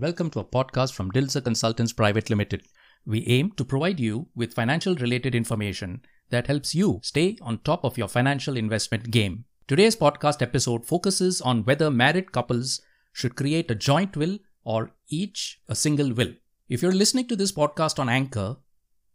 [0.00, 2.62] welcome to a podcast from Dilzer Consultants Private Limited.
[3.04, 7.84] We aim to provide you with financial related information that helps you stay on top
[7.84, 9.46] of your financial investment game.
[9.66, 12.80] Today's podcast episode focuses on whether married couples
[13.12, 16.32] should create a joint will or each a single will.
[16.68, 18.56] If you're listening to this podcast on Anchor,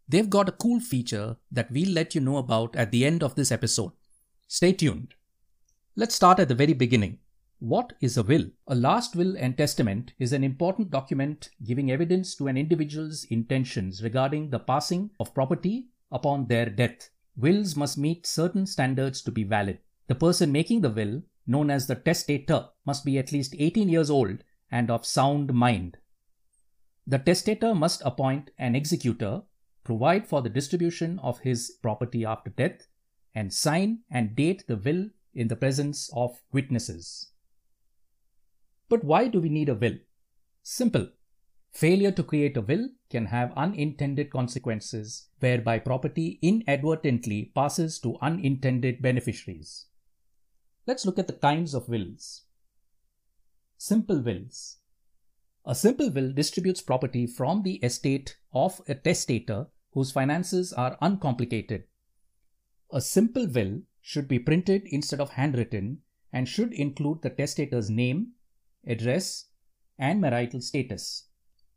[0.09, 3.35] they've got a cool feature that we'll let you know about at the end of
[3.35, 3.93] this episode.
[4.49, 5.13] Stay tuned.
[5.95, 7.19] Let's start at the very beginning.
[7.59, 8.47] What is a will?
[8.67, 14.03] A last will and testament is an important document giving evidence to an individual's intentions
[14.03, 17.09] regarding the passing of property upon their death.
[17.37, 19.79] Wills must meet certain standards to be valid.
[20.07, 24.09] The person making the will, known as the testator, must be at least 18 years
[24.09, 25.97] old and of sound mind.
[27.07, 29.43] The testator must appoint an executor,
[29.85, 32.87] provide for the distribution of his property after death,
[33.33, 37.31] and sign and date the will in the presence of witnesses.
[38.89, 39.97] But why do we need a will?
[40.63, 41.09] Simple.
[41.71, 49.01] Failure to create a will can have unintended consequences whereby property inadvertently passes to unintended
[49.01, 49.87] beneficiaries.
[50.87, 52.43] Let's look at the kinds of wills.
[53.77, 54.77] Simple wills.
[55.65, 61.85] A simple will distributes property from the estate of a testator whose finances are uncomplicated.
[62.91, 68.33] A simple will should be printed instead of handwritten and should include the testator's name,
[68.87, 69.45] address,
[69.97, 71.27] and marital status,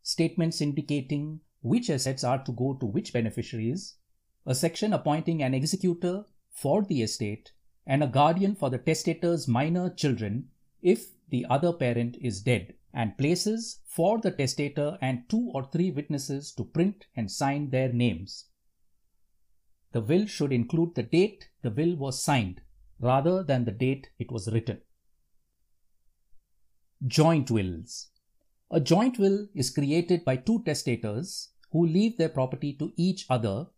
[0.03, 3.97] statements indicating which assets are to go to which beneficiaries,
[4.47, 7.53] a section appointing an executor for the estate,
[7.87, 10.48] and a guardian for the testator's minor children
[10.83, 15.91] if the other parent is dead, and places for the testator and two or three
[15.91, 18.47] witnesses to print and sign their names.
[19.93, 22.61] The will should include the date the will was signed
[23.00, 24.81] rather than the date it was written.
[27.09, 28.11] Joint wills.
[28.71, 33.69] A joint will is created by two testators who leave their property to each other.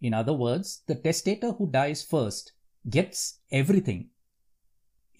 [0.00, 2.52] In other words, the testator who dies first
[2.90, 4.10] gets everything.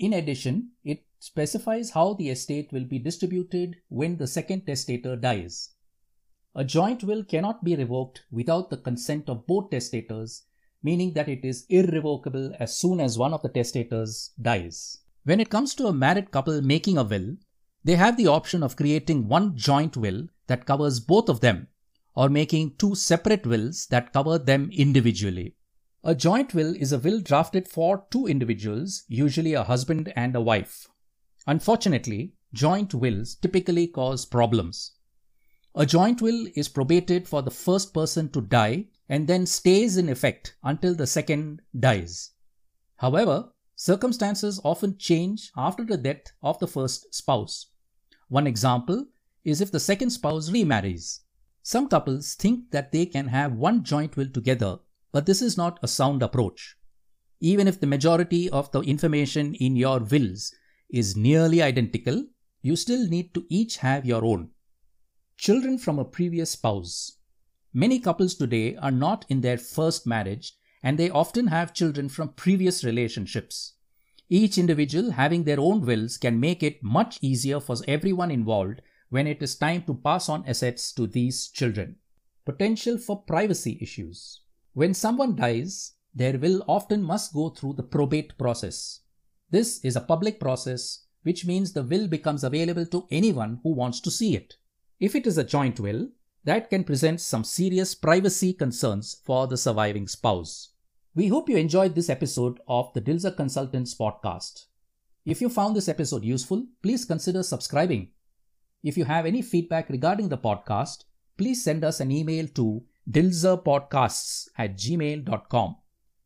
[0.00, 5.76] In addition, it specifies how the estate will be distributed when the second testator dies.
[6.56, 10.42] A joint will cannot be revoked without the consent of both testators,
[10.82, 15.03] meaning that it is irrevocable as soon as one of the testators dies.
[15.24, 17.36] When it comes to a married couple making a will,
[17.82, 21.68] they have the option of creating one joint will that covers both of them
[22.14, 25.56] or making two separate wills that cover them individually.
[26.02, 30.42] A joint will is a will drafted for two individuals, usually a husband and a
[30.42, 30.86] wife.
[31.46, 34.92] Unfortunately, joint wills typically cause problems.
[35.74, 40.10] A joint will is probated for the first person to die and then stays in
[40.10, 42.32] effect until the second dies.
[42.96, 47.66] However, Circumstances often change after the death of the first spouse.
[48.28, 49.06] One example
[49.44, 51.20] is if the second spouse remarries.
[51.62, 54.78] Some couples think that they can have one joint will together,
[55.12, 56.76] but this is not a sound approach.
[57.40, 60.54] Even if the majority of the information in your wills
[60.88, 62.24] is nearly identical,
[62.62, 64.50] you still need to each have your own.
[65.36, 67.18] Children from a previous spouse.
[67.72, 70.52] Many couples today are not in their first marriage
[70.84, 73.72] and they often have children from previous relationships.
[74.28, 79.26] Each individual having their own wills can make it much easier for everyone involved when
[79.26, 81.96] it is time to pass on assets to these children.
[82.44, 84.42] Potential for privacy issues.
[84.74, 89.00] When someone dies, their will often must go through the probate process.
[89.50, 94.00] This is a public process, which means the will becomes available to anyone who wants
[94.00, 94.56] to see it.
[95.00, 96.08] If it is a joint will,
[96.44, 100.73] that can present some serious privacy concerns for the surviving spouse.
[101.16, 104.64] We hope you enjoyed this episode of the Dilzer Consultants podcast.
[105.24, 108.08] If you found this episode useful, please consider subscribing.
[108.82, 111.04] If you have any feedback regarding the podcast,
[111.38, 115.76] please send us an email to dilzerpodcasts at gmail.com,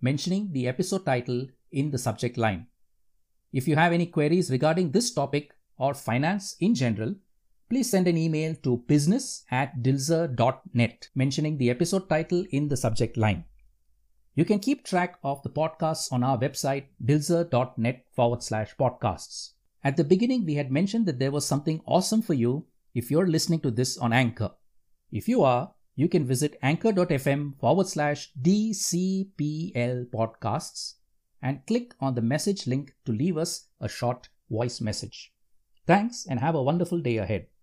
[0.01, 2.69] mentioning the episode title in the subject line.
[3.53, 7.15] If you have any queries regarding this topic or finance in general,
[7.69, 13.19] please send an email to business at dilzer.net, mentioning the episode title in the subject
[13.19, 13.45] line.
[14.39, 19.55] You can keep track of the podcasts on our website, dilzer.net forward slash podcasts.
[19.83, 23.27] At the beginning, we had mentioned that there was something awesome for you if you're
[23.27, 24.53] listening to this on Anchor.
[25.11, 30.95] If you are, you can visit anchor.fm forward slash DCPL podcasts
[31.43, 35.33] and click on the message link to leave us a short voice message.
[35.85, 37.49] Thanks and have a wonderful day ahead.